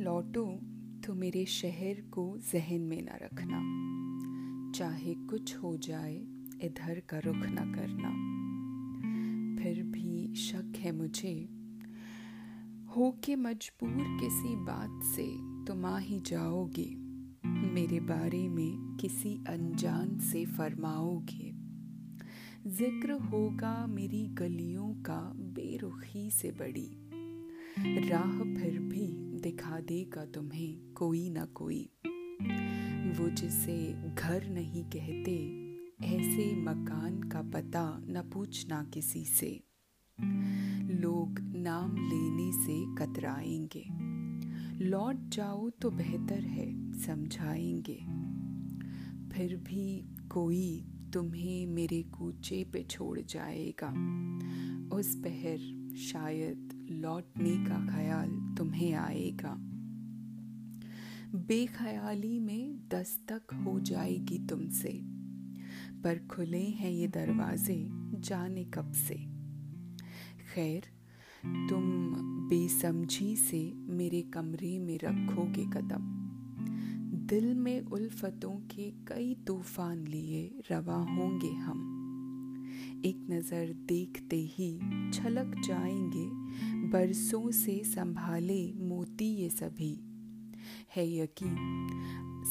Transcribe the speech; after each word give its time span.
लौटो 0.00 0.60
तो 1.06 1.14
मेरे 1.14 1.44
शहर 1.44 2.00
को 2.00 2.38
जहन 2.38 2.80
में 2.80 3.02
न 3.02 3.08
रखना। 3.22 3.60
चाहे 4.78 5.14
कुछ 5.14 5.56
हो 5.56 5.76
जाए, 5.76 6.16
इधर 6.62 7.02
का 7.08 7.18
रुख 7.18 7.36
न 7.36 7.72
करना। 7.76 8.10
फिर 9.62 9.82
भी 9.82 10.34
शक 10.34 10.72
है 10.76 10.92
मुझे। 10.92 11.48
हो 12.96 13.20
के 13.24 13.36
मजबूर 13.36 14.18
किसी 14.20 14.56
बात 14.56 15.04
से 15.04 15.26
तुम 15.66 15.86
आ 15.86 15.98
ही 15.98 16.20
जाओगे। 16.20 16.94
मेरे 17.46 18.00
बारे 18.00 18.48
में 18.48 18.96
किसी 19.00 19.44
अनजान 19.48 20.18
से 20.18 20.46
फरमाओगे। 20.46 21.52
ज़िक्र 22.66 23.12
होगा 23.12 23.86
मेरी 23.86 24.26
गलियों 24.26 24.88
का 24.88 25.32
बेरुखी 25.36 26.30
से 26.30 26.50
बड़ी। 26.50 27.09
राह 27.78 28.38
फिर 28.38 28.78
भी 28.78 29.06
दिखा 29.40 29.80
देगा 29.80 30.24
तुम्हें 30.24 30.92
कोई 30.92 31.30
ना 31.30 31.44
कोई। 31.44 31.90
वो 33.18 33.28
जिसे 33.28 33.92
घर 34.14 34.50
नहीं 34.50 34.84
कहते, 34.84 35.36
ऐसे 36.06 36.56
मकान 36.56 37.22
का 37.22 37.42
पता 37.42 38.02
न 38.06 38.30
पूछना 38.32 38.84
किसी 38.84 39.24
से। 39.24 39.60
लोग 40.94 41.40
नाम 41.40 41.96
लेने 41.96 42.52
से 42.52 42.96
कतराएँगे। 42.96 43.84
लौट 44.84 45.28
जाओ 45.28 45.70
तो 45.70 45.90
बेहतर 45.90 46.40
है, 46.40 46.92
समझाएँगे। 46.92 47.98
फिर 49.32 49.56
भी 49.56 50.04
कोई 50.32 50.84
तुम्हें 51.12 51.66
मेरे 51.66 52.02
कूचे 52.02 52.64
पे 52.64 52.82
छोड़ 52.82 53.20
जाएगा। 53.20 53.88
उस 54.96 55.14
पहर 55.14 55.79
शायद 55.96 56.88
लौटने 56.90 57.50
का 57.50 57.86
ख्याल 57.86 58.54
तुम्हें 58.58 58.92
आएगा। 58.94 59.56
बेख्याली 61.34 62.38
में 62.40 62.88
दस्तक 62.88 63.54
हो 63.54 63.80
जाएगी 63.80 64.38
तुमसे, 64.46 65.00
पर 66.02 66.26
खुले 66.30 66.62
हैं 66.62 66.90
ये 66.90 67.08
दरवाजे 67.08 67.88
जाने 68.14 68.64
कब 68.64 68.92
से। 68.92 69.14
खैर, 70.54 70.82
तुम 71.70 72.12
बेसमझी 72.48 73.36
से 73.36 73.72
मेरे 73.74 74.22
कमरे 74.22 74.78
में 74.78 74.98
रखोगे 75.04 75.64
कदम। 75.64 76.16
दिल 77.26 77.54
में 77.54 77.80
उल्फतों 77.80 78.50
के 78.50 78.90
कई 78.90 79.34
तूफ़ान 79.46 80.06
लिए 80.06 80.60
रवा 80.70 80.96
होंगे 80.96 81.52
हम। 81.52 81.86
एक 83.06 83.26
नज़र 83.30 83.72
देखते 83.88 84.36
ही 84.36 84.72
छलक 85.40 85.62
जाएँगे, 85.66 86.26
बरसों 86.88 87.50
से 87.50 87.82
संभाले 87.84 88.72
मोती 88.72 89.24
ये 89.24 89.48
सभी। 89.48 90.00
है 90.96 91.16
यकीन, 91.16 91.88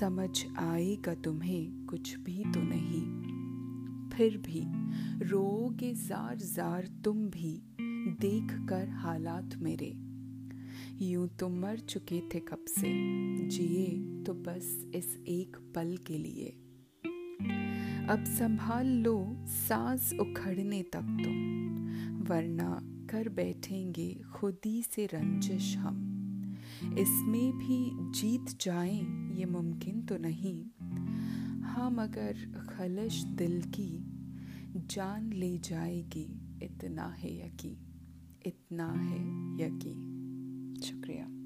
समझ 0.00 0.46
आएगा 0.58 1.14
तुम्हें 1.14 1.86
कुछ 1.86 2.18
भी 2.18 2.44
तो 2.44 2.60
नहीं। 2.62 3.22
फिर 4.10 4.38
भी, 4.38 4.62
रोगे 5.24 5.94
जार 5.94 6.36
जार 6.36 6.88
तुम 7.04 7.28
भी 7.28 7.62
देख 8.20 8.66
कर 8.68 8.88
हालात 8.88 9.50
मेरे। 9.56 9.94
यूँ 11.04 11.28
तो 11.28 11.48
मर 11.48 11.78
चुके 11.78 12.20
थे 12.34 12.40
कब 12.40 12.64
से, 12.68 12.92
जिए 13.48 13.86
तो 14.22 14.34
बस 14.34 14.86
इस 14.94 15.18
एक 15.28 15.56
पल 15.74 15.98
के 16.06 16.18
लिए। 16.18 16.58
अब 18.08 18.24
संभाल 18.24 18.86
लो, 18.86 19.36
सांस 19.46 20.12
उखड़ने 20.20 20.82
तक 20.82 21.02
तुम। 21.02 21.62
वरना 22.32 22.80
कर 23.10 23.28
बैठेंगे 23.28 24.14
खुदी 24.14 24.82
से 24.82 25.06
रंजिश 25.06 25.76
हम। 25.76 26.08
इसमें 26.98 27.58
भी 27.58 27.90
जीत 28.20 28.58
जाएँ, 28.60 29.34
ये 29.34 29.44
मुमकिन 29.44 30.02
तो 30.02 30.16
नहीं। 30.18 30.66
हाँ 31.62 31.90
मगर 31.90 32.32
खलश 32.70 33.22
दिल 33.24 33.62
की, 33.62 34.04
जान 34.76 35.32
ले 35.32 35.58
जाएगी, 35.58 36.58
इतना 36.62 37.08
है 37.08 37.46
यकीन, 37.46 37.76
इतना 38.46 38.92
है 38.92 39.20
यकीन। 39.66 40.08
शुक्रिया। 40.84 41.41